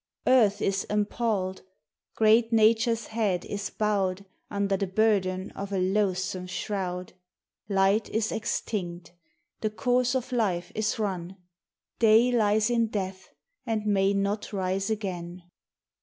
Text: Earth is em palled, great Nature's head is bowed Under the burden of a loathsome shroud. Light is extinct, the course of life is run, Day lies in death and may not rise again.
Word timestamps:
Earth 0.25 0.63
is 0.63 0.83
em 0.89 1.05
palled, 1.05 1.61
great 2.15 2.51
Nature's 2.51 3.05
head 3.05 3.45
is 3.45 3.69
bowed 3.69 4.25
Under 4.49 4.75
the 4.75 4.87
burden 4.87 5.51
of 5.51 5.71
a 5.71 5.77
loathsome 5.77 6.47
shroud. 6.47 7.13
Light 7.69 8.09
is 8.09 8.31
extinct, 8.31 9.11
the 9.59 9.69
course 9.69 10.15
of 10.15 10.31
life 10.31 10.71
is 10.73 10.97
run, 10.97 11.37
Day 11.99 12.31
lies 12.31 12.71
in 12.71 12.87
death 12.87 13.29
and 13.63 13.85
may 13.85 14.15
not 14.15 14.51
rise 14.51 14.89
again. 14.89 15.43